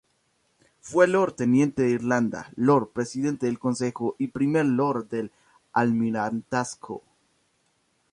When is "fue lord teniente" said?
0.79-1.83